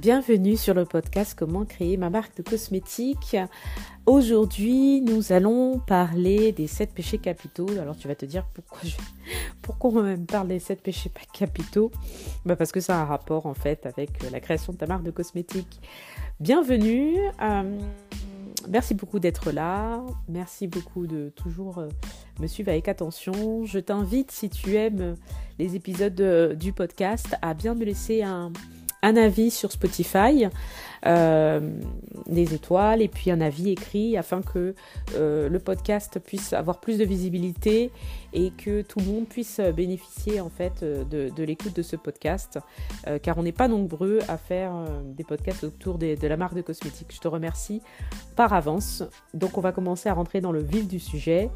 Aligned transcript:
Bienvenue 0.00 0.56
sur 0.56 0.74
le 0.74 0.84
podcast 0.84 1.34
Comment 1.36 1.64
créer 1.64 1.96
ma 1.96 2.08
marque 2.08 2.36
de 2.36 2.44
cosmétiques. 2.44 3.36
Aujourd'hui, 4.06 5.00
nous 5.00 5.32
allons 5.32 5.80
parler 5.80 6.52
des 6.52 6.68
7 6.68 6.94
péchés 6.94 7.18
capitaux. 7.18 7.66
Alors 7.80 7.96
tu 7.96 8.06
vas 8.06 8.14
te 8.14 8.24
dire 8.24 8.46
pourquoi, 8.54 8.78
je... 8.84 8.94
pourquoi 9.60 10.02
même 10.02 10.24
parle 10.24 10.46
des 10.46 10.60
7 10.60 10.84
péchés 10.84 11.10
capitaux? 11.32 11.90
Bah 12.46 12.54
Parce 12.54 12.70
que 12.70 12.78
ça 12.78 12.96
a 12.96 13.02
un 13.02 13.06
rapport 13.06 13.46
en 13.46 13.54
fait 13.54 13.86
avec 13.86 14.22
la 14.30 14.38
création 14.38 14.72
de 14.72 14.78
ta 14.78 14.86
marque 14.86 15.02
de 15.02 15.10
cosmétiques. 15.10 15.80
Bienvenue. 16.38 17.16
Euh, 17.42 17.78
merci 18.68 18.94
beaucoup 18.94 19.18
d'être 19.18 19.50
là. 19.50 20.00
Merci 20.28 20.68
beaucoup 20.68 21.08
de 21.08 21.30
toujours 21.30 21.78
euh, 21.78 21.88
me 22.38 22.46
suivre 22.46 22.70
avec 22.70 22.86
attention. 22.86 23.64
Je 23.64 23.80
t'invite, 23.80 24.30
si 24.30 24.48
tu 24.48 24.76
aimes 24.76 25.16
les 25.58 25.74
épisodes 25.74 26.20
euh, 26.20 26.54
du 26.54 26.72
podcast, 26.72 27.34
à 27.42 27.52
bien 27.52 27.74
me 27.74 27.84
laisser 27.84 28.22
un 28.22 28.52
un 29.02 29.16
avis 29.16 29.50
sur 29.50 29.72
Spotify, 29.72 30.48
euh, 31.06 31.60
des 32.26 32.54
étoiles 32.54 33.02
et 33.02 33.08
puis 33.08 33.30
un 33.30 33.40
avis 33.40 33.70
écrit 33.70 34.16
afin 34.16 34.42
que 34.42 34.74
euh, 35.14 35.48
le 35.48 35.58
podcast 35.60 36.18
puisse 36.18 36.52
avoir 36.52 36.80
plus 36.80 36.98
de 36.98 37.04
visibilité 37.04 37.92
et 38.32 38.50
que 38.50 38.82
tout 38.82 38.98
le 38.98 39.04
monde 39.04 39.28
puisse 39.28 39.60
bénéficier 39.60 40.40
en 40.40 40.48
fait 40.48 40.82
de, 40.82 41.42
l'écoute 41.42 41.76
de 41.76 41.82
ce 41.82 41.94
podcast 41.94 42.58
euh, 43.06 43.18
car 43.18 43.38
on 43.38 43.44
n'est 43.44 43.52
pas 43.52 43.68
nombreux 43.68 44.18
à 44.26 44.36
faire 44.36 44.72
des 45.04 45.24
podcasts 45.24 45.64
autour 45.64 45.98
de 45.98 46.26
la 46.26 46.36
marque 46.36 46.54
de 46.54 46.62
cosmétiques. 46.62 47.14
Je 47.14 47.20
te 47.20 47.28
remercie 47.28 47.80
par 48.34 48.52
avance. 48.52 49.04
Donc 49.34 49.56
on 49.56 49.60
va 49.60 49.70
commencer 49.70 50.08
à 50.08 50.14
rentrer 50.14 50.40
dans 50.40 50.52
le 50.52 50.62
vif 50.62 50.88
du 50.88 50.98
sujet. 50.98 51.48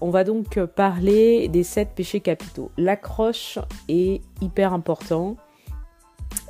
On 0.00 0.10
va 0.10 0.24
donc 0.24 0.58
parler 0.64 1.48
des 1.48 1.62
sept 1.62 1.90
péchés 1.94 2.20
capitaux. 2.20 2.70
L'accroche 2.76 3.58
est 3.88 4.20
hyper 4.40 4.72
important 4.72 5.36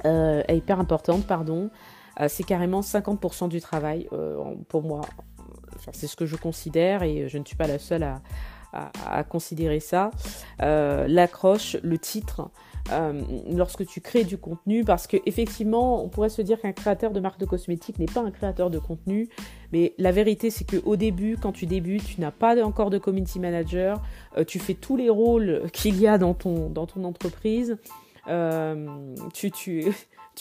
est 0.04 0.56
hyper 0.56 0.80
importante, 0.80 1.26
pardon. 1.26 1.70
Euh, 2.20 2.26
c'est 2.28 2.44
carrément 2.44 2.80
50% 2.80 3.48
du 3.48 3.60
travail 3.60 4.08
euh, 4.12 4.54
pour 4.68 4.82
moi. 4.82 5.02
c'est 5.92 6.06
ce 6.06 6.16
que 6.16 6.26
je 6.26 6.36
considère 6.36 7.02
et 7.02 7.28
je 7.28 7.38
ne 7.38 7.44
suis 7.44 7.56
pas 7.56 7.66
la 7.66 7.78
seule 7.78 8.04
à, 8.04 8.20
considérer 9.28 9.78
ça. 9.78 10.10
L'accroche, 10.58 11.76
le 11.84 11.96
titre, 11.96 12.50
lorsque 13.48 13.86
tu 13.86 14.00
crées 14.00 14.24
du 14.24 14.36
contenu, 14.36 14.82
parce 14.82 15.06
qu'effectivement, 15.06 16.02
on 16.02 16.08
pourrait 16.08 16.28
se 16.28 16.42
dire 16.42 16.60
qu'un 16.60 16.72
créateur 16.72 17.12
de 17.12 17.20
marque 17.20 17.38
de 17.38 17.44
cosmétiques 17.44 18.00
n'est 18.00 18.06
pas 18.06 18.22
un 18.22 18.32
créateur 18.32 18.70
de 18.70 18.80
contenu, 18.80 19.28
mais 19.72 19.94
la 19.96 20.10
vérité, 20.10 20.50
c'est 20.50 20.64
qu'au 20.64 20.96
début, 20.96 21.36
quand 21.40 21.52
tu 21.52 21.66
débutes, 21.66 22.04
tu 22.04 22.20
n'as 22.20 22.32
pas 22.32 22.60
encore 22.64 22.90
de 22.90 22.98
community 22.98 23.38
manager, 23.38 24.02
tu 24.48 24.58
fais 24.58 24.74
tous 24.74 24.96
les 24.96 25.08
rôles 25.08 25.70
qu'il 25.72 26.00
y 26.00 26.08
a 26.08 26.18
dans 26.18 26.34
ton, 26.34 26.68
dans 26.68 26.86
ton 26.86 27.04
entreprise. 27.04 27.76
Euh, 28.28 29.14
tu, 29.32 29.84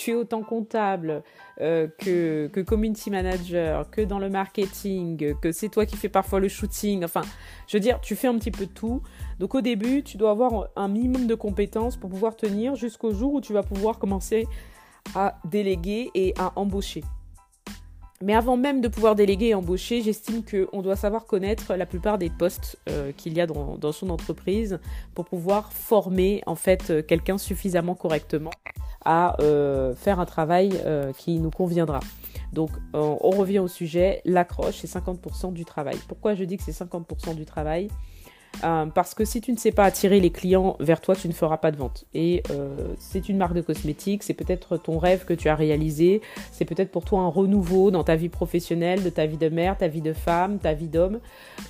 es 0.08 0.14
autant 0.14 0.42
comptable 0.42 1.24
euh, 1.62 1.88
que, 2.00 2.48
que 2.48 2.62
community 2.62 3.12
manager, 3.12 3.90
que 3.92 4.02
dans 4.02 4.20
le 4.20 4.30
marketing, 4.30 5.36
que 5.40 5.52
c'est 5.52 5.70
toi 5.70 5.86
qui 5.86 5.98
fais 5.98 6.10
parfois 6.10 6.40
le 6.40 6.48
shooting. 6.48 7.04
Enfin, 7.04 7.22
je 7.68 7.78
veux 7.78 7.82
dire, 7.82 8.02
tu 8.02 8.16
fais 8.16 8.28
un 8.28 8.38
petit 8.38 8.52
peu 8.52 8.66
tout. 8.66 9.02
Donc 9.40 9.56
au 9.56 9.62
début, 9.62 10.04
tu 10.04 10.18
dois 10.18 10.32
avoir 10.32 10.70
un 10.76 10.88
minimum 10.88 11.28
de 11.28 11.36
compétences 11.36 11.96
pour 11.98 12.10
pouvoir 12.10 12.36
tenir 12.36 12.76
jusqu'au 12.76 13.14
jour 13.14 13.34
où 13.34 13.42
tu 13.42 13.54
vas 13.54 13.64
pouvoir 13.64 14.00
commencer 14.00 14.48
à 15.16 15.38
déléguer 15.46 16.10
et 16.16 16.34
à 16.40 16.54
embaucher. 16.56 17.04
Mais 18.24 18.34
avant 18.34 18.56
même 18.56 18.80
de 18.80 18.88
pouvoir 18.88 19.16
déléguer 19.16 19.48
et 19.48 19.54
embaucher, 19.54 20.02
j'estime 20.02 20.44
qu'on 20.46 20.82
doit 20.82 20.96
savoir 20.96 21.26
connaître 21.26 21.76
la 21.76 21.86
plupart 21.86 22.18
des 22.18 22.30
postes 22.30 22.80
euh, 22.88 23.12
qu'il 23.12 23.34
y 23.34 23.42
a 23.42 23.48
dans, 23.48 23.92
son 23.92 24.10
entreprise 24.10 24.80
pour 25.14 25.26
pouvoir 25.26 25.74
former 25.74 26.42
en 26.46 26.56
fait 26.56 26.90
euh, 26.90 27.02
quelqu'un 27.02 27.38
suffisamment 27.38 27.96
correctement 27.96 28.52
à 29.04 29.36
euh, 29.42 29.94
faire 29.94 30.22
un 30.22 30.26
travail 30.26 30.72
qui 31.18 31.38
nous 31.40 31.52
conviendra. 31.52 32.00
Donc 32.54 32.70
on 32.94 33.32
revient 33.32 33.60
au 33.60 33.68
sujet, 33.68 34.22
l'accroche 34.24 34.78
c'est 34.78 35.00
50% 35.00 35.52
du 35.52 35.66
travail. 35.66 35.98
Pourquoi 36.08 36.36
je 36.36 36.46
dis 36.46 36.56
que 36.56 36.64
c'est 36.64 36.72
50% 36.72 37.36
du 37.36 37.44
travail? 37.44 37.90
Euh, 38.64 38.86
parce 38.86 39.14
que 39.14 39.26
si 39.26 39.42
tu 39.42 39.52
ne 39.52 39.58
sais 39.58 39.72
pas 39.72 39.84
attirer 39.84 40.20
les 40.20 40.30
clients 40.30 40.78
vers 40.80 41.02
toi, 41.02 41.16
tu 41.16 41.28
ne 41.28 41.34
feras 41.34 41.58
pas 41.58 41.72
de 41.72 41.78
vente. 41.78 42.06
Et 42.14 42.44
euh, 42.52 42.94
c'est 42.98 43.28
une 43.28 43.38
marque 43.38 43.54
de 43.54 43.62
cosmétiques, 43.62 44.24
c'est 44.24 44.34
peut-être 44.34 44.78
ton 44.78 45.00
rêve 45.00 45.26
que 45.26 45.34
tu 45.34 45.50
as 45.50 45.56
réalisé, 45.56 46.22
c'est 46.52 46.66
peut-être 46.66 46.92
pour 46.92 47.04
toi 47.04 47.22
un 47.22 47.28
renouveau 47.28 47.92
dans 47.92 48.04
ta 48.04 48.16
vie 48.16 48.30
professionnelle, 48.30 49.04
de 49.04 49.10
ta 49.10 49.26
vie 49.26 49.38
de 49.38 49.50
mère, 49.50 49.78
ta 49.78 49.88
vie 49.88 50.02
de 50.02 50.14
femme, 50.14 50.60
ta 50.60 50.74
vie 50.74 50.88
d'homme. 50.88 51.20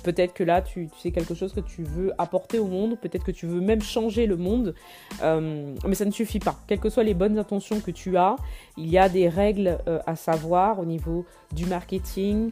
Peut-être 0.02 0.34
que 0.34 0.44
là, 0.44 0.62
tu, 0.62 0.88
sais 0.98 1.10
quelque 1.10 1.34
chose 1.34 1.52
que 1.52 1.60
tu 1.60 1.82
veux 1.82 2.12
apporter 2.18 2.58
au 2.58 2.66
monde, 2.66 2.98
peut-être 3.00 3.24
que 3.24 3.32
tu 3.32 3.46
veux 3.46 3.60
même 3.60 3.82
changer 3.82 4.26
le 4.26 4.36
monde, 4.36 4.74
euh, 5.22 5.74
mais 5.86 5.94
ça 5.94 6.04
ne 6.04 6.12
suffit 6.12 6.38
pas. 6.38 6.56
Quelles 6.68 6.80
que 6.80 6.90
soient 6.90 7.04
les 7.04 7.14
bonnes 7.14 7.38
intentions 7.38 7.80
que 7.80 7.90
tu 7.90 8.16
as, 8.16 8.36
il 8.76 8.88
y 8.88 8.98
a 8.98 9.08
des 9.08 9.28
règles 9.28 9.78
à 10.06 10.16
savoir 10.16 10.78
au 10.78 10.84
niveau 10.84 11.24
du 11.52 11.66
marketing, 11.66 12.50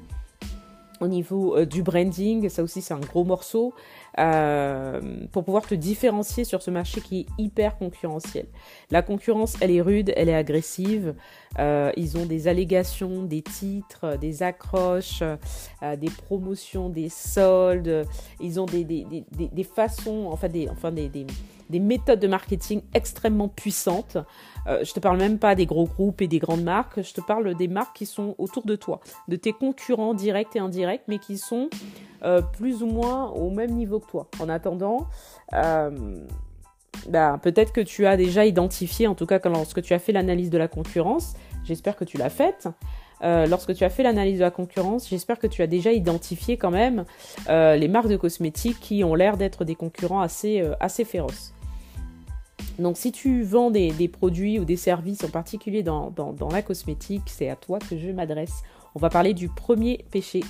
au 1.00 1.08
niveau 1.08 1.64
du 1.64 1.82
branding, 1.82 2.48
ça 2.48 2.62
aussi 2.62 2.80
c'est 2.80 2.94
un 2.94 3.00
gros 3.00 3.24
morceau. 3.24 3.74
Euh, 4.18 5.00
pour 5.32 5.44
pouvoir 5.44 5.66
te 5.66 5.74
différencier 5.74 6.44
sur 6.44 6.60
ce 6.60 6.70
marché 6.70 7.00
qui 7.00 7.20
est 7.20 7.26
hyper 7.42 7.78
concurrentiel. 7.78 8.46
La 8.90 9.00
concurrence, 9.00 9.56
elle 9.62 9.70
est 9.70 9.80
rude, 9.80 10.12
elle 10.16 10.28
est 10.28 10.34
agressive. 10.34 11.14
Euh, 11.58 11.90
ils 11.96 12.18
ont 12.18 12.26
des 12.26 12.46
allégations, 12.46 13.22
des 13.22 13.40
titres, 13.40 14.18
des 14.18 14.42
accroches, 14.42 15.22
euh, 15.22 15.96
des 15.96 16.10
promotions, 16.10 16.90
des 16.90 17.08
soldes. 17.08 18.06
Ils 18.40 18.60
ont 18.60 18.66
des, 18.66 18.84
des, 18.84 19.06
des, 19.06 19.48
des 19.48 19.64
façons, 19.64 20.28
enfin 20.30 20.48
des, 20.48 20.68
enfin 20.68 20.92
des, 20.92 21.08
des 21.08 21.80
méthodes 21.80 22.20
de 22.20 22.28
marketing 22.28 22.82
extrêmement 22.94 23.48
puissantes. 23.48 24.18
Euh, 24.66 24.84
je 24.84 24.92
te 24.92 25.00
parle 25.00 25.18
même 25.18 25.38
pas 25.38 25.54
des 25.54 25.66
gros 25.66 25.86
groupes 25.86 26.20
et 26.20 26.28
des 26.28 26.38
grandes 26.38 26.62
marques, 26.62 27.02
je 27.02 27.14
te 27.14 27.20
parle 27.20 27.54
des 27.54 27.66
marques 27.66 27.96
qui 27.96 28.06
sont 28.06 28.34
autour 28.38 28.64
de 28.64 28.76
toi, 28.76 29.00
de 29.26 29.36
tes 29.36 29.52
concurrents 29.52 30.14
directs 30.14 30.54
et 30.54 30.60
indirects, 30.60 31.02
mais 31.08 31.18
qui 31.18 31.38
sont 31.38 31.68
plus 32.52 32.82
ou 32.82 32.86
moins 32.86 33.30
au 33.30 33.50
même 33.50 33.72
niveau 33.72 34.00
que 34.00 34.10
toi. 34.10 34.28
En 34.40 34.48
attendant, 34.48 35.06
euh, 35.54 35.90
bah, 37.08 37.38
peut-être 37.42 37.72
que 37.72 37.80
tu 37.80 38.06
as 38.06 38.16
déjà 38.16 38.44
identifié, 38.46 39.06
en 39.06 39.14
tout 39.14 39.26
cas 39.26 39.40
lorsque 39.44 39.82
tu 39.82 39.94
as 39.94 39.98
fait 39.98 40.12
l'analyse 40.12 40.50
de 40.50 40.58
la 40.58 40.68
concurrence, 40.68 41.34
j'espère 41.64 41.96
que 41.96 42.04
tu 42.04 42.18
l'as 42.18 42.30
faite. 42.30 42.68
lorsque 43.22 43.74
tu 43.74 43.84
as 43.84 43.90
fait 43.90 44.02
l'analyse 44.02 44.38
de 44.38 44.44
la 44.44 44.50
concurrence, 44.50 45.08
j'espère 45.08 45.38
que 45.38 45.46
tu 45.46 45.62
as 45.62 45.66
déjà 45.66 45.92
identifié 45.92 46.56
quand 46.56 46.70
même 46.70 47.04
les 47.48 47.88
marques 47.88 48.08
de 48.08 48.16
cosmétiques 48.16 48.80
qui 48.80 49.04
ont 49.04 49.14
l'air 49.14 49.36
d'être 49.36 49.64
des 49.64 49.74
concurrents 49.74 50.20
assez, 50.20 50.62
assez 50.80 51.04
féroces. 51.04 51.54
Donc 52.78 52.96
si 52.96 53.12
tu 53.12 53.42
vends 53.42 53.70
des, 53.70 54.08
produits 54.08 54.58
ou 54.58 54.64
des 54.64 54.76
services 54.76 55.24
en 55.24 55.28
particulier 55.28 55.82
dans, 55.82 56.12
la 56.50 56.62
cosmétique, 56.62 57.22
c'est 57.26 57.48
à 57.48 57.56
toi 57.56 57.78
que 57.78 57.96
je 57.96 58.10
m'adresse. 58.10 58.62
On 58.94 58.98
va 58.98 59.08
parler 59.08 59.34
du 59.34 59.48
premier 59.48 60.04
péché, 60.10 60.42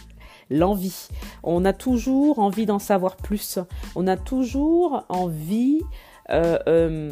l'envie. 0.50 1.08
On 1.42 1.64
a 1.64 1.72
toujours 1.72 2.38
envie 2.38 2.66
d'en 2.66 2.78
savoir 2.78 3.16
plus. 3.16 3.58
On 3.94 4.06
a 4.06 4.16
toujours 4.16 5.04
envie... 5.08 5.80
Euh, 6.30 6.58
euh, 6.68 7.10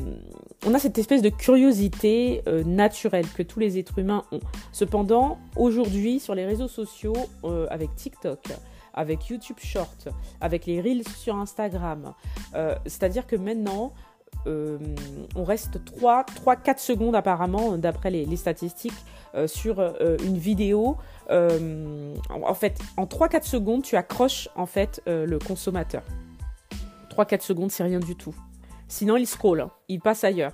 on 0.65 0.73
a 0.73 0.79
cette 0.79 0.97
espèce 0.97 1.21
de 1.21 1.31
curiosité 1.31 2.43
euh, 2.47 2.63
naturelle 2.63 3.27
que 3.29 3.43
tous 3.43 3.59
les 3.59 3.77
êtres 3.77 3.99
humains 3.99 4.25
ont. 4.31 4.41
Cependant, 4.73 5.39
aujourd'hui, 5.57 6.21
sur 6.21 6.35
les 6.35 6.47
réseaux 6.47 6.69
sociaux, 6.69 7.17
avec 7.71 7.95
TikTok, 7.97 8.41
avec 8.95 9.29
YouTube 9.29 9.59
Short, 9.59 10.09
avec 10.41 10.67
les 10.67 10.81
Reels 10.81 11.09
sur 11.09 11.37
Instagram, 11.37 12.15
c'est-à-dire 12.87 13.27
que 13.27 13.37
maintenant, 13.37 13.93
euh, 14.47 14.79
on 15.35 15.45
reste 15.45 15.81
3-4 16.01 16.79
secondes 16.79 17.15
apparemment, 17.15 17.77
d'après 17.77 18.11
les, 18.11 18.37
statistiques, 18.37 18.93
euh, 19.35 19.47
sur 19.47 19.81
euh, 19.81 20.17
une 20.25 20.39
vidéo. 20.39 20.97
en 21.31 22.55
fait, 22.55 22.79
en 22.97 23.05
3-4 23.05 23.45
secondes, 23.45 23.83
tu 23.83 23.97
accroches 23.97 24.49
en 24.57 24.67
fait 24.67 25.03
le 25.07 25.39
consommateur. 25.39 26.03
3-4 27.11 27.43
secondes, 27.43 27.71
c'est 27.71 27.85
rien 27.85 28.01
du 28.01 28.17
tout. 28.17 28.35
Sinon, 28.89 29.17
il 29.17 29.27
scroll, 29.27 29.61
hein. 29.61 29.71
il 29.89 30.01
passe 30.01 30.25
ailleurs. 30.25 30.53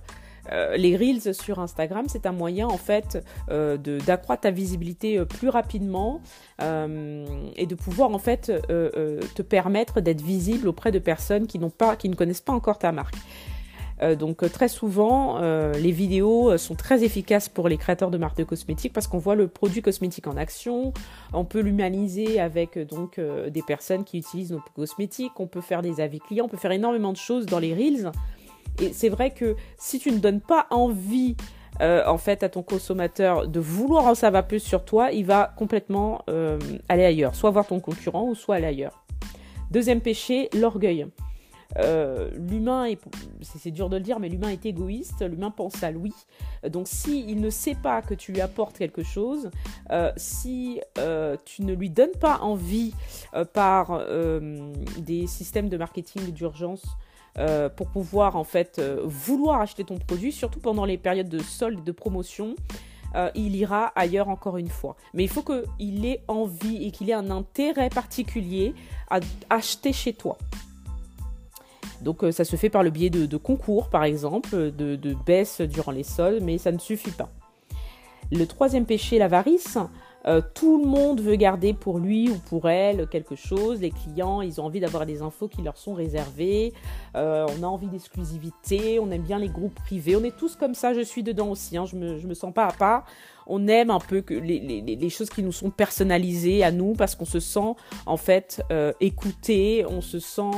les 0.77 0.97
reels 0.97 1.35
sur 1.35 1.59
Instagram, 1.59 2.05
c'est 2.09 2.27
un 2.27 2.33
moyen 2.33 2.67
en 2.69 2.77
fait 2.77 3.25
d'accroître 3.49 4.43
ta 4.43 4.51
visibilité 4.51 5.25
plus 5.25 5.49
rapidement 5.49 6.21
et 6.61 7.67
de 7.67 7.75
pouvoir 7.75 8.11
en 8.11 8.19
fait 8.19 8.53
te 8.69 9.43
permettre 9.43 10.03
d'être 10.03 10.21
visible 10.21 10.69
auprès 10.69 10.93
de 10.93 10.99
personnes 10.99 11.47
qui 11.47 11.59
n'ont 11.59 11.71
pas, 11.71 11.97
qui 11.97 12.11
ne 12.11 12.15
connaissent 12.15 12.43
pas 12.43 12.53
encore 12.53 12.79
ta 12.79 12.93
marque. 12.93 13.17
Euh, 14.03 14.15
donc 14.15 14.43
euh, 14.43 14.49
très 14.49 14.69
souvent, 14.69 15.39
euh, 15.41 15.73
les 15.73 15.91
vidéos 15.91 16.57
sont 16.59 16.75
très 16.75 17.03
efficaces 17.05 17.49
pour 17.49 17.69
les 17.69 17.77
créateurs 17.77 18.11
de 18.11 18.19
marques 18.19 18.37
de 18.37 18.45
cosmétiques 18.45 18.93
parce 18.93 19.07
qu'on 19.07 19.19
voit 19.19 19.35
le 19.35 19.49
produit 19.49 19.83
cosmétique 19.83 20.27
en 20.27 20.37
action, 20.37 20.93
on 21.33 21.45
peut 21.45 21.61
l'humaniser 21.61 22.41
avec 22.41 22.79
donc 22.79 23.21
des 23.21 23.63
personnes 23.63 24.05
qui 24.05 24.19
utilisent 24.19 24.53
nos 24.53 24.63
cosmétiques, 24.75 25.39
on 25.39 25.47
peut 25.47 25.61
faire 25.61 25.83
des 25.83 26.01
avis 26.01 26.21
clients, 26.21 26.45
on 26.47 26.49
peut 26.49 26.57
faire 26.57 26.73
énormément 26.73 27.13
de 27.13 27.17
choses 27.17 27.47
dans 27.47 27.59
les 27.59 27.75
reels. 27.75 28.11
Et 28.83 28.93
c'est 28.93 29.09
vrai 29.09 29.31
que 29.31 29.57
si 29.79 29.99
tu 29.99 30.13
ne 30.13 30.19
donnes 30.19 30.41
pas 30.41 30.67
envie 30.71 31.37
en 31.81 32.17
fait 32.17 32.43
à 32.43 32.49
ton 32.49 32.63
consommateur 32.63 33.49
de 33.49 33.61
vouloir 33.61 34.07
en 34.07 34.15
savoir 34.15 34.47
plus 34.47 34.61
sur 34.61 34.85
toi, 34.85 35.13
il 35.13 35.27
va 35.27 35.53
complètement 35.57 36.25
aller 36.89 37.05
ailleurs, 37.05 37.35
soit 37.35 37.51
voir 37.51 37.67
ton 37.67 37.81
concurrent 37.81 38.29
ou 38.29 38.35
soit 38.35 38.57
aller 38.57 38.67
ailleurs. 38.67 39.05
Deuxième 39.71 40.01
péché, 40.01 40.49
l'orgueil. 40.55 41.07
Euh, 41.81 42.31
l'humain 42.35 42.85
est, 42.85 43.01
c'est 43.43 43.71
dur 43.71 43.89
de 43.89 43.97
le 43.97 44.03
dire, 44.03 44.19
mais 44.19 44.29
l'humain 44.29 44.49
est 44.49 44.67
égoïste, 44.67 45.23
l'humain 45.23 45.51
pense 45.51 45.83
à 45.83 45.91
lui. 45.91 46.13
Donc 46.69 46.89
s'il 46.89 47.41
ne 47.41 47.51
sait 47.51 47.75
pas 47.75 48.03
que 48.03 48.15
tu 48.15 48.33
lui 48.33 48.41
apportes 48.41 48.79
quelque 48.79 49.03
chose, 49.03 49.51
euh, 49.91 50.13
si 50.17 50.81
euh, 50.99 51.37
tu 51.45 51.63
ne 51.63 51.75
lui 51.75 51.91
donnes 51.91 52.17
pas 52.21 52.39
envie 52.41 52.95
par 53.53 54.01
des 54.99 55.27
systèmes 55.27 55.69
de 55.69 55.77
marketing 55.77 56.33
d'urgence, 56.33 56.85
pour 57.77 57.89
pouvoir 57.89 58.37
en 58.37 58.45
fait 58.45 58.81
vouloir 59.05 59.61
acheter 59.61 59.85
ton 59.85 59.99
produit, 59.99 60.33
surtout 60.33 60.61
pendant 60.61 60.87
les 60.87 60.97
périodes 60.97 61.29
de 61.29 61.39
solde, 61.39 61.85
de 61.85 61.93
promotion, 61.93 62.57
il 63.35 63.57
ira 63.57 63.93
ailleurs 63.95 64.29
encore 64.29 64.57
une 64.57 64.69
fois. 64.71 64.97
Mais 65.13 65.25
il 65.25 65.29
faut 65.29 65.43
qu'il 65.43 66.07
ait 66.07 66.23
envie 66.29 66.87
et 66.87 66.91
qu'il 66.91 67.11
ait 67.11 67.15
un 67.15 67.31
intérêt 67.31 67.91
particulier 67.91 68.75
à 69.11 69.21
acheter 69.51 69.93
chez 69.93 70.15
toi. 70.15 70.39
Donc 72.07 72.23
euh, 72.23 72.31
ça 72.31 72.45
se 72.45 72.55
fait 72.55 72.71
par 72.71 72.85
le 72.85 72.91
biais 72.91 73.11
de, 73.11 73.37
concours, 73.37 73.91
par 73.91 74.05
exemple, 74.05 74.71
de, 74.71 74.95
de 74.95 75.17
baisse 75.27 75.61
durant 75.61 75.91
les 75.91 76.05
soldes, 76.05 76.41
mais 76.41 76.57
ça 76.57 76.71
ne 76.71 76.79
suffit 76.79 77.11
pas. 77.11 77.29
Le 78.31 78.47
troisième 78.47 78.87
péché, 78.87 79.19
l'avarice. 79.19 79.77
Euh, 80.29 80.41
tout 80.55 80.83
le 80.83 80.89
monde 80.89 81.21
veut 81.21 81.35
garder 81.37 81.73
pour 81.73 81.99
lui 81.99 82.31
ou 82.31 82.37
pour 82.49 82.69
elle 82.69 83.09
quelque 83.09 83.35
chose. 83.35 83.81
Les 83.81 83.91
clients, 83.91 84.41
ils 84.41 84.61
ont 84.61 84.65
envie 84.65 84.79
d'avoir 84.79 85.05
des 85.05 85.21
infos 85.21 85.49
qui 85.49 85.63
leur 85.63 85.77
sont 85.77 85.95
réservées. 85.95 86.73
Euh, 87.17 87.45
on 87.59 87.63
a 87.65 87.67
envie 87.67 87.89
d'exclusivité. 87.89 89.01
On 89.01 89.11
aime 89.11 89.23
bien 89.23 89.41
les 89.41 89.49
groupes 89.49 89.75
privés. 89.75 90.15
On 90.15 90.23
est 90.23 90.37
tous 90.37 90.55
comme 90.55 90.75
ça. 90.75 90.95
Je 90.95 91.01
suis 91.01 91.25
dedans 91.25 91.51
aussi. 91.51 91.77
Hein. 91.77 91.87
Je 91.87 91.97
me, 91.97 92.21
me 92.21 92.35
sens 92.35 92.55
pas 92.55 92.67
à 92.67 92.73
part. 92.73 93.05
On 93.49 93.67
aime 93.67 93.91
un 93.91 94.01
peu 94.01 94.21
que 94.21 94.35
les, 94.35 95.11
choses 95.11 95.31
qui 95.31 95.43
nous 95.43 95.53
sont 95.53 95.71
personnalisées 95.71 96.63
à 96.63 96.71
nous 96.71 96.95
parce 96.95 97.17
qu'on 97.17 97.25
se 97.25 97.41
sent 97.41 97.75
en 98.07 98.17
fait 98.17 98.63
écouté. 99.01 99.85
On 99.89 100.01
se 100.01 100.19
sent 100.19 100.51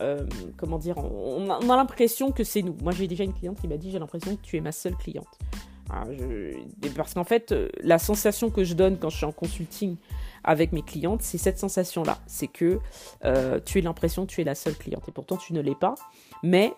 euh, 0.00 0.26
comment 0.56 0.78
dire, 0.78 0.98
on, 0.98 1.48
a, 1.50 1.76
l'impression 1.76 2.32
que 2.32 2.44
c'est 2.44 2.62
nous. 2.62 2.76
Moi, 2.82 2.92
j'ai 2.92 3.06
déjà 3.06 3.24
une 3.24 3.32
cliente 3.32 3.60
qui 3.60 3.68
m'a 3.68 3.76
dit 3.76 3.90
j'ai 3.90 3.98
l'impression 3.98 4.36
que 4.36 4.42
tu 4.42 4.56
es 4.56 4.60
ma 4.60 4.72
seule 4.72 4.96
cliente. 4.96 5.38
Ah, 5.90 6.04
parce 6.96 7.14
qu'en 7.14 7.24
fait, 7.24 7.52
euh, 7.52 7.68
la 7.80 7.98
sensation 7.98 8.50
que 8.50 8.64
je 8.64 8.74
donne 8.74 8.98
quand 8.98 9.10
je 9.10 9.18
suis 9.18 9.26
en 9.26 9.32
consulting 9.32 9.96
avec 10.42 10.72
mes 10.72 10.82
clientes, 10.82 11.22
c'est 11.22 11.38
cette 11.38 11.58
sensation-là. 11.58 12.18
C'est 12.26 12.46
que 12.46 12.80
euh, 13.24 13.60
tu 13.64 13.78
as 13.78 13.82
l'impression 13.82 14.26
que 14.26 14.32
tu 14.32 14.40
es 14.40 14.44
la 14.44 14.54
seule 14.54 14.74
cliente. 14.74 15.08
Et 15.08 15.12
pourtant, 15.12 15.36
tu 15.36 15.52
ne 15.52 15.60
l'es 15.60 15.74
pas. 15.74 15.94
Mais 16.42 16.72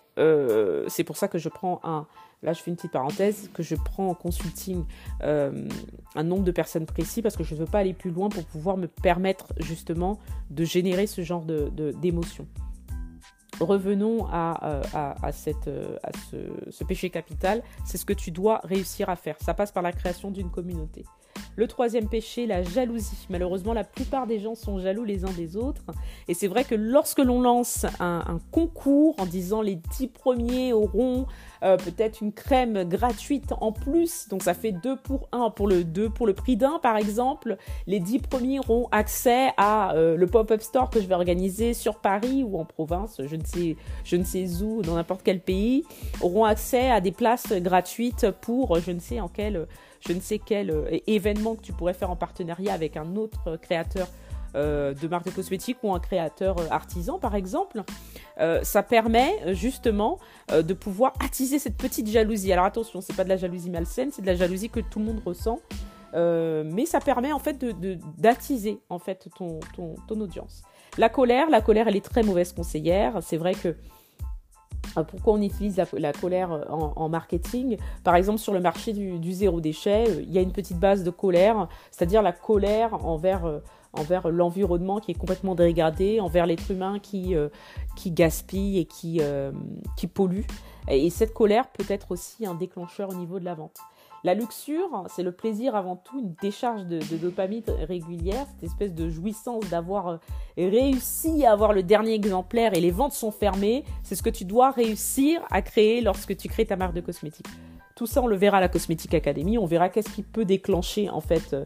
c'est 0.89 1.05
pour 1.05 1.17
ça 1.17 1.29
que 1.29 1.39
je 1.39 1.49
prends 1.49 1.81
un. 1.85 2.07
Là, 2.43 2.53
je 2.53 2.61
fais 2.61 2.71
une 2.71 2.77
petite 2.77 2.93
parenthèse, 2.93 3.49
que 3.55 3.63
je 3.63 3.75
prends 3.77 4.09
en 4.09 4.15
consulting 4.15 4.85
un 5.21 6.23
nombre 6.23 6.45
de 6.45 6.53
personnes 6.53 6.87
précis 6.87 7.23
parce 7.23 7.37
que 7.37 7.45
je 7.45 7.55
ne 7.55 7.61
veux 7.61 7.67
pas 7.67 7.79
aller 7.79 7.95
plus 7.95 8.11
loin 8.11 8.29
pour 8.29 8.45
pouvoir 8.45 8.77
me 8.77 8.87
permettre 8.89 9.47
justement 9.59 10.19
de 10.51 10.65
générer 10.65 11.07
ce 11.07 11.23
genre 11.23 11.45
d'émotions. 11.45 12.45
De, 12.45 12.49
revenons 13.61 14.27
à, 14.31 14.61
euh, 14.65 14.83
à, 15.23 15.33
cette, 15.33 15.69
euh, 15.69 15.97
à 16.03 16.11
ce, 16.71 16.85
péché 16.85 17.11
capital, 17.11 17.63
c'est 17.85 17.99
ce 17.99 18.05
que 18.05 18.13
tu 18.13 18.31
dois 18.31 18.61
réussir 18.65 19.09
à 19.09 19.17
faire. 19.17 19.37
Ça 19.41 19.55
passe 19.55 19.73
par 19.73 19.83
la 19.83 19.93
création 19.93 20.31
d'une 20.31 20.51
communauté. 20.51 21.05
Le 21.57 21.67
troisième 21.67 22.09
péché, 22.09 22.47
la 22.47 22.63
jalousie. 22.63 23.27
Malheureusement, 23.31 23.73
la 23.73 23.85
plupart 23.85 24.27
des 24.27 24.39
gens 24.39 24.55
sont 24.55 24.79
jaloux 24.79 25.05
les 25.05 25.25
uns 25.25 25.33
des 25.33 25.57
autres. 25.57 25.83
Et 26.29 26.35
c'est 26.35 26.49
vrai 26.49 26.65
que 26.65 26.75
lorsque 26.75 27.19
l'on 27.19 27.41
lance 27.41 27.87
un, 27.99 28.39
concours 28.51 29.15
en 29.19 29.25
disant 29.25 29.63
les 29.63 29.77
dix 29.97 30.07
premiers 30.07 30.75
auront 30.75 31.27
euh, 31.63 31.79
peut-être 31.79 32.21
une 32.21 32.33
crème 32.33 32.85
gratuite 32.85 33.55
en 33.61 33.73
plus, 33.73 34.29
donc 34.29 34.43
ça 34.43 34.53
fait 34.53 34.73
deux 34.73 34.97
pour 34.97 35.29
un 35.33 35.51
pour 35.51 35.69
le 35.69 35.85
deux 35.85 36.11
pour 36.11 36.27
le 36.27 36.35
prix 36.35 36.57
d'un 36.57 36.79
par 36.79 36.97
exemple, 36.97 37.57
les 37.87 37.99
dix 37.99 38.19
premiers 38.19 38.59
auront 38.61 38.89
accès 38.93 39.49
à 39.57 39.95
euh, 39.95 40.17
le 40.17 40.27
pop-up 40.27 40.61
store 40.61 40.91
que 40.91 41.01
je 41.01 41.07
vais 41.07 41.15
organiser 41.15 41.73
sur 41.73 41.97
Paris 41.97 42.45
ou 42.45 42.59
en 42.59 42.67
province, 42.67 43.21
je 43.25 43.37
ne 43.37 43.45
sais, 43.45 43.77
je 44.05 44.17
ne 44.17 44.25
sais 44.25 44.63
où, 44.63 44.83
dans 44.83 44.97
n'importe 44.97 45.23
quel 45.25 45.41
pays, 45.41 45.85
auront 46.21 46.45
accès 46.45 46.91
à 46.91 47.01
des 47.01 47.13
places 47.13 47.53
gratuites 47.53 48.31
pour 48.43 48.79
je 48.79 48.91
ne 48.91 49.01
sais 49.01 49.21
en 49.21 49.29
quel 49.29 49.67
je 50.01 50.13
ne 50.13 50.21
sais 50.21 50.39
quel 50.39 50.71
euh, 50.71 50.99
événement 51.07 51.55
que 51.55 51.63
tu 51.63 51.73
pourrais 51.73 51.95
faire 51.95 52.11
en 52.11 52.17
partenariat 52.17 52.73
avec 52.73 52.97
un 52.97 53.17
autre 53.17 53.57
créateur 53.57 54.09
euh, 54.55 54.95
de 54.95 55.09
marque 55.09 55.27
de 55.27 55.31
cosmétiques 55.31 55.79
ou 55.83 55.93
un 55.93 56.01
créateur 56.01 56.59
euh, 56.59 56.67
artisan 56.71 57.19
par 57.19 57.35
exemple, 57.35 57.83
ça 58.63 58.83
permet 58.83 59.55
justement 59.55 60.19
de 60.53 60.75
pouvoir 60.75 61.15
attiser 61.25 61.59
cette 61.59 61.79
petite 61.79 62.07
jalousie. 62.07 62.53
Alors 62.53 62.67
attention, 62.67 63.01
c'est 63.01 63.17
pas 63.17 63.25
de 63.25 63.31
la 63.31 63.39
jalousie 63.39 63.71
malsaine, 63.71 64.11
c'est 64.13 64.21
de 64.21 64.27
la 64.27 64.35
jalousie 64.35 64.69
que 64.69 64.81
tout 64.81 64.99
le 64.99 65.07
monde 65.07 65.23
ressent, 65.25 65.59
mais 66.13 66.85
ça 66.85 67.01
permet 67.01 67.33
en 67.33 67.39
fait 67.39 67.59
de 67.59 67.99
d'attiser 68.19 68.79
en 68.91 68.99
fait 68.99 69.29
ton, 69.39 69.61
ton, 69.75 69.95
ton 70.07 70.21
audience. 70.21 70.65
La 70.99 71.09
colère, 71.11 71.51
la 71.51 71.61
colère, 71.61 71.89
elle 71.89 71.97
est 71.97 72.05
très 72.05 72.23
mauvaise 72.23 72.53
conseillère. 72.53 73.19
C'est 73.23 73.37
vrai 73.37 73.55
que 73.55 73.69
euh, 73.69 73.75
pourquoi 75.05 75.35
on 75.35 75.43
utilise 75.43 75.81
la, 75.93 76.13
colère 76.13 76.53
euh, 76.53 76.65
en, 76.69 77.09
marketing? 77.09 77.77
Par 78.05 78.17
exemple, 78.17 78.39
sur 78.39 78.53
le 78.53 78.61
marché 78.61 78.93
du, 78.93 79.33
zéro 79.33 79.61
déchet, 79.61 80.05
euh, 80.09 80.23
il 80.23 80.33
y 80.33 80.39
a 80.39 80.41
une 80.41 80.53
petite 80.53 80.79
base 80.79 81.05
de 81.05 81.11
colère, 81.11 81.69
c'est-à-dire 81.91 82.23
la 82.23 82.33
colère 82.33 83.05
envers, 83.05 83.61
envers 83.93 84.29
l'environnement 84.29 85.01
qui 85.01 85.13
est 85.13 85.19
complètement 85.19 85.55
dégradé, 85.55 86.21
envers 86.21 86.47
l'être 86.47 86.71
humain 86.71 86.99
qui, 86.99 87.35
qui 87.97 88.11
gaspille 88.11 88.79
et 88.79 88.85
qui, 88.85 89.21
qui 89.97 90.07
pollue. 90.07 90.43
Et 90.89 91.11
cette 91.11 91.35
colère 91.35 91.69
peut 91.69 91.85
être 91.89 92.13
aussi 92.13 92.47
un 92.47 92.55
déclencheur 92.55 93.11
au 93.11 93.15
niveau 93.15 93.39
de 93.39 93.45
la 93.45 93.55
vente. 93.55 93.79
La 94.27 94.35
luxure, 94.35 95.05
c'est 95.09 95.23
le 95.23 95.31
plaisir 95.31 95.77
avant 95.77 95.95
tout, 95.95 96.19
une 96.19 96.35
décharge 96.43 96.85
de, 96.87 96.99
dopamine 97.17 97.63
régulière, 97.87 98.45
cette 98.57 98.65
espèce 98.65 98.93
de 98.93 99.09
jouissance 99.09 99.63
d'avoir 99.71 100.09
euh, 100.09 100.17
réussi 100.59 101.47
à 101.47 101.53
avoir 101.53 101.73
le 101.73 101.85
dernier 101.85 102.15
exemplaire 102.15 102.75
et 102.75 102.81
les 102.81 102.91
ventes 102.91 103.13
sont 103.13 103.31
fermées. 103.31 103.85
C'est 104.03 104.17
ce 104.17 104.25
que 104.25 104.31
tu 104.31 104.45
dois 104.45 104.73
réussir 104.73 105.41
à 105.49 105.63
créer 105.63 106.01
lorsque 106.01 106.37
tu 106.37 106.49
crées 106.49 106.67
ta 106.67 106.75
marque 106.75 106.95
de 106.95 107.03
cosmétiques. 107.03 107.47
Tout 107.95 108.07
ça, 108.07 108.21
on 108.21 108.27
le 108.27 108.35
verra 108.35 108.57
à 108.57 108.61
la 108.61 108.69
Cosmétique 108.69 109.15
Academy. 109.15 109.59
On 109.59 109.65
verra 109.65 109.91
qu'est-ce 109.91 110.11
qui 110.11 110.25
peut 110.25 110.45
déclencher 110.45 111.09
en 111.09 111.21
fait. 111.21 111.53
Euh, 111.53 111.65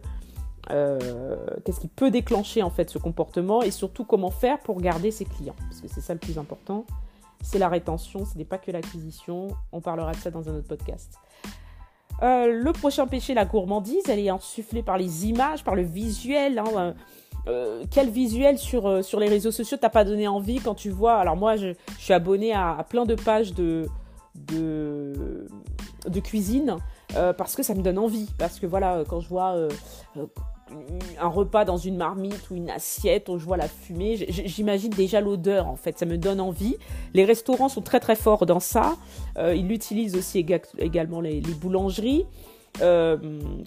euh, 0.70 1.38
qu'est-ce 1.64 1.80
qui 1.80 1.88
peut 1.88 2.10
déclencher 2.10 2.62
en 2.62 2.68
fait 2.68 2.90
ce 2.90 2.98
comportement 2.98 3.62
et 3.62 3.70
surtout 3.70 4.04
comment 4.04 4.30
faire 4.30 4.58
pour 4.58 4.82
garder 4.82 5.10
ses 5.10 5.24
clients 5.24 5.56
parce 5.58 5.80
que 5.80 5.88
c'est 5.88 6.02
ça 6.02 6.12
le 6.12 6.20
plus 6.20 6.36
important 6.38 6.84
c'est 7.42 7.58
la 7.58 7.70
rétention 7.70 8.26
ce 8.26 8.36
n'est 8.36 8.44
pas 8.44 8.58
que 8.58 8.70
l'acquisition 8.70 9.48
on 9.72 9.80
parlera 9.80 10.12
de 10.12 10.18
ça 10.18 10.30
dans 10.30 10.48
un 10.50 10.56
autre 10.56 10.68
podcast 10.68 11.18
euh, 12.22 12.46
le 12.46 12.72
prochain 12.72 13.06
péché, 13.06 13.34
la 13.34 13.44
gourmandise, 13.44 14.02
elle 14.08 14.18
est 14.18 14.28
insufflée 14.28 14.82
par 14.82 14.98
les 14.98 15.26
images, 15.26 15.64
par 15.64 15.74
le 15.74 15.82
visuel. 15.82 16.58
Hein, 16.58 16.64
euh, 16.76 16.92
euh, 17.48 17.84
quel 17.90 18.10
visuel 18.10 18.58
sur, 18.58 19.00
les 19.18 19.28
réseaux 19.28 19.50
sociaux 19.50 19.78
t'as 19.80 19.88
pas 19.88 20.04
donné 20.04 20.28
envie 20.28 20.60
quand 20.60 20.74
tu 20.74 20.90
vois? 20.90 21.14
Alors 21.14 21.36
moi, 21.36 21.56
je, 21.56 21.74
suis 21.98 22.12
abonnée 22.12 22.52
à, 22.52 22.84
plein 22.88 23.06
de 23.06 23.14
pages 23.14 23.54
de 23.54 23.86
cuisine 26.22 26.76
parce 27.36 27.56
que 27.56 27.62
ça 27.62 27.74
me 27.74 27.82
donne 27.82 27.98
envie. 27.98 28.28
Parce 28.38 28.60
que 28.60 28.66
voilà, 28.66 29.04
quand 29.08 29.20
je 29.20 29.28
vois 29.28 29.56
un 31.20 31.28
repas 31.28 31.64
dans 31.64 31.76
une 31.76 31.96
marmite 31.96 32.50
ou 32.50 32.56
une 32.56 32.70
assiette 32.70 33.28
où 33.28 33.38
je 33.38 33.44
vois 33.44 33.56
la 33.56 33.68
fumée, 33.68 34.16
j'imagine 34.16 34.90
déjà 34.90 35.20
l'odeur 35.20 35.66
en 35.66 35.76
fait, 35.76 35.98
ça 35.98 36.06
me 36.06 36.16
donne 36.16 36.40
envie. 36.40 36.76
Les 37.14 37.24
restaurants 37.24 37.68
sont 37.68 37.82
très 37.82 38.00
très 38.00 38.16
forts 38.16 38.46
dans 38.46 38.60
ça. 38.60 38.96
Euh, 39.38 39.54
ils 39.54 39.68
l'utilisent 39.68 40.16
aussi 40.16 40.44
également 40.78 41.20
les, 41.20 41.40
boulangeries. 41.40 42.26
Euh, 42.82 43.16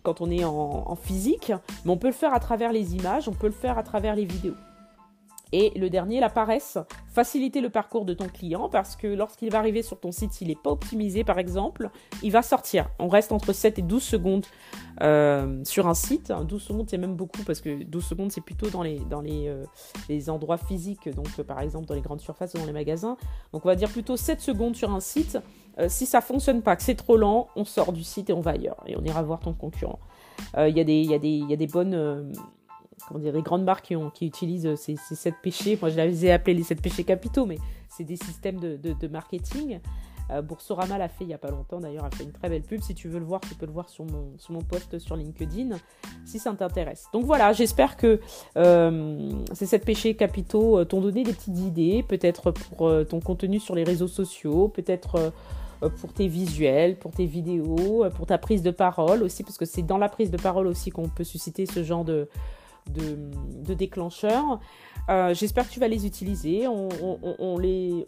quand 0.03 0.21
on 0.21 0.31
est 0.31 0.45
en, 0.45 0.95
physique, 0.95 1.51
mais 1.83 1.91
on 1.91 1.97
peut 1.97 2.07
le 2.07 2.13
faire 2.13 2.33
à 2.33 2.39
travers 2.39 2.71
les 2.71 2.95
images, 2.95 3.27
on 3.27 3.33
peut 3.33 3.47
le 3.47 3.53
faire 3.53 3.77
à 3.77 3.83
travers 3.83 4.15
les 4.15 4.25
vidéos. 4.25 4.55
Et 5.55 5.71
le 5.77 5.87
dernier, 5.91 6.19
la 6.19 6.31
paresse, 6.31 6.79
faciliter 7.05 7.61
le 7.61 7.69
parcours 7.69 8.05
de 8.05 8.15
ton 8.15 8.27
client 8.27 8.69
parce 8.69 8.95
que 8.95 9.05
lorsqu'il 9.05 9.51
va 9.51 9.59
arriver 9.59 9.83
sur 9.83 9.99
ton 9.99 10.11
site, 10.11 10.33
s'il 10.33 10.47
n'est 10.47 10.55
pas 10.55 10.71
optimisé 10.71 11.23
par 11.23 11.37
exemple, 11.37 11.91
il 12.23 12.31
va 12.31 12.41
sortir. 12.41 12.89
On 12.97 13.07
reste 13.07 13.31
entre 13.31 13.53
7 13.53 13.77
et 13.77 13.83
12 13.83 14.01
secondes 14.01 14.47
euh, 15.03 15.63
sur 15.63 15.87
un 15.87 15.93
site. 15.93 16.33
12 16.47 16.59
secondes, 16.59 16.89
c'est 16.89 16.97
même 16.97 17.15
beaucoup 17.15 17.43
parce 17.43 17.61
que 17.61 17.83
12 17.83 18.03
secondes, 18.03 18.31
c'est 18.31 18.41
plutôt 18.41 18.71
dans 18.71 18.81
les, 18.81 18.99
euh, 19.47 19.63
endroits 20.27 20.57
physiques, 20.57 21.07
donc 21.13 21.27
euh, 21.37 21.43
par 21.43 21.59
exemple 21.59 21.85
dans 21.85 21.93
les 21.93 22.01
grandes 22.01 22.21
surfaces 22.21 22.55
ou 22.55 22.57
dans 22.57 22.65
les 22.65 22.73
magasins. 22.73 23.15
Donc 23.53 23.63
on 23.63 23.69
va 23.69 23.75
dire 23.75 23.89
plutôt 23.89 24.17
7 24.17 24.41
secondes 24.41 24.75
sur 24.75 24.91
un 24.91 25.01
site. 25.01 25.37
si 25.87 26.07
ça 26.07 26.21
fonctionne 26.21 26.63
pas, 26.63 26.75
que 26.75 26.81
c'est 26.81 26.95
trop 26.95 27.15
lent, 27.15 27.47
on 27.55 27.63
sort 27.63 27.93
du 27.93 28.03
site 28.03 28.31
et 28.31 28.33
on 28.33 28.41
va 28.41 28.51
ailleurs 28.51 28.83
et 28.87 28.97
on 28.97 29.03
ira 29.03 29.21
voir 29.21 29.39
ton 29.39 29.53
concurrent. 29.53 29.99
Il 30.57 30.75
y, 30.75 30.81
a 30.81 31.57
des 31.57 31.67
bonnes 31.67 32.33
comment 33.07 33.19
dire, 33.19 33.33
les 33.33 33.41
grandes 33.41 33.63
marques 33.63 33.93
qui, 34.13 34.25
utilisent 34.25 34.75
ces, 34.75 34.95
ces, 34.95 35.15
sept 35.15 35.35
péchés. 35.41 35.77
Moi, 35.79 35.89
je 35.89 35.99
les 35.99 36.25
ai 36.25 36.31
appelés 36.31 36.53
les 36.53 36.63
sept 36.63 36.81
péchés 36.81 37.03
capitaux, 37.03 37.45
mais 37.45 37.57
c'est 37.89 38.03
des 38.03 38.17
systèmes 38.17 38.59
de, 38.59 39.07
marketing. 39.07 39.79
Euh, 40.31 40.41
Boursorama 40.41 40.97
l'a 40.97 41.09
fait 41.09 41.25
il 41.25 41.27
n'y 41.27 41.33
a 41.33 41.37
pas 41.37 41.51
longtemps, 41.51 41.79
d'ailleurs, 41.79 42.05
a 42.05 42.09
fait 42.09 42.23
une 42.23 42.31
très 42.31 42.49
belle 42.49 42.61
pub. 42.61 42.81
Si 42.81 42.95
tu 42.95 43.09
veux 43.09 43.19
le 43.19 43.25
voir, 43.25 43.41
tu 43.41 43.55
peux 43.55 43.65
le 43.65 43.71
voir 43.71 43.89
sur 43.89 44.05
mon, 44.05 44.61
post 44.61 44.97
sur 44.99 45.15
LinkedIn, 45.15 45.75
si 46.25 46.39
ça 46.39 46.53
t'intéresse. 46.53 47.07
Donc 47.13 47.25
voilà, 47.25 47.51
j'espère 47.53 47.97
que 47.97 48.19
euh, 48.57 49.31
ces 49.53 49.65
sept 49.65 49.85
péchés 49.85 50.15
capitaux 50.15 50.79
euh, 50.79 50.85
t'ont 50.85 51.01
donné 51.01 51.23
des 51.23 51.33
petites 51.33 51.59
idées, 51.59 52.03
peut-être 52.07 52.51
pour 52.51 52.91
ton 53.07 53.19
contenu 53.19 53.59
sur 53.59 53.75
les 53.75 53.83
réseaux 53.83 54.07
sociaux, 54.07 54.69
peut-être 54.69 55.33
pour 55.99 56.13
tes 56.13 56.29
visuels, 56.29 56.97
pour 56.97 57.11
tes 57.11 57.25
vidéos, 57.25 58.05
pour 58.15 58.25
ta 58.25 58.37
prise 58.37 58.63
de 58.63 58.71
parole 58.71 59.21
aussi, 59.21 59.43
parce 59.43 59.57
que 59.57 59.65
c'est 59.65 59.81
dans 59.81 59.97
la 59.97 60.07
prise 60.07 60.31
de 60.31 60.37
parole 60.37 60.67
aussi 60.67 60.89
qu'on 60.89 61.09
peut 61.09 61.25
susciter 61.25 61.65
ce 61.65 61.83
genre 61.83 62.05
de, 62.05 62.29
de, 62.89 63.73
déclencheurs. 63.73 64.59
Euh, 65.09 65.33
j'espère 65.33 65.67
que 65.67 65.73
tu 65.73 65.79
vas 65.79 65.87
les 65.87 66.05
utiliser. 66.05 66.67
On, 66.67 67.57
les, 67.57 68.05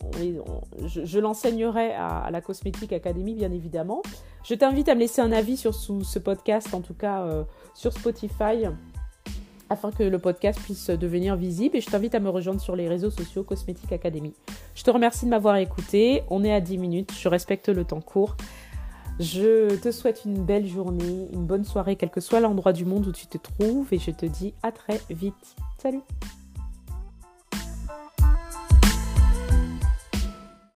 je, 0.86 1.20
l'enseignerai 1.20 1.94
à, 1.94 2.30
la 2.32 2.42
Cosmétique 2.42 2.94
Academy, 2.94 3.34
bien 3.36 3.52
évidemment. 3.52 4.02
Je 4.44 4.54
t'invite 4.54 4.90
à 4.90 4.96
me 4.96 5.00
laisser 5.00 5.22
un 5.22 5.32
avis 5.32 5.58
sur 5.58 5.74
ce 5.74 6.20
podcast, 6.20 6.74
en 6.74 6.82
tout 6.82 6.94
cas 6.94 7.24
euh, 7.24 7.44
sur 7.74 7.92
Spotify, 7.94 8.66
afin 9.70 9.92
que 9.92 10.04
le 10.04 10.20
podcast 10.20 10.60
puisse 10.62 10.90
devenir 10.90 11.36
visible. 11.36 11.78
Et 11.78 11.82
je 11.82 11.90
t'invite 11.90 12.16
à 12.16 12.20
me 12.20 12.30
rejoindre 12.30 12.62
sur 12.62 12.76
les 12.76 12.88
réseaux 12.88 13.12
sociaux 13.12 13.44
Cosmétique 13.44 13.92
Academy. 13.92 14.34
Je 14.76 14.84
te 14.84 14.92
remercie 14.92 15.26
de 15.26 15.32
m'avoir 15.32 15.58
écouté. 15.58 16.22
On 16.30 16.44
est 16.44 16.54
à 16.54 16.62
10 16.62 16.78
minutes. 16.78 17.14
Je 17.18 17.28
respecte 17.28 17.70
le 17.70 17.84
temps 17.84 18.02
court. 18.02 18.36
Je 19.20 19.76
te 19.78 19.92
souhaite 19.92 20.24
une 20.26 20.44
belle 20.44 20.68
journée, 20.68 21.30
une 21.32 21.46
bonne 21.46 21.64
soirée, 21.64 21.96
quel 21.96 22.10
que 22.10 22.20
soit 22.20 22.42
l'endroit 22.42 22.74
du 22.74 22.84
monde 22.84 23.08
où 23.08 23.12
tu 23.14 23.28
te 23.28 23.38
trouves. 23.38 23.88
Et 23.92 24.00
je 24.00 24.12
te 24.12 24.26
dis 24.26 24.54
à 24.62 24.72
très 24.72 25.00
vite. 25.10 25.56
Salut 25.78 26.02